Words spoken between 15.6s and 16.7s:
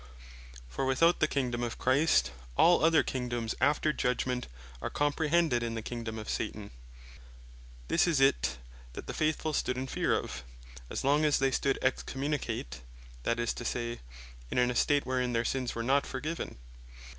were not Forgiven.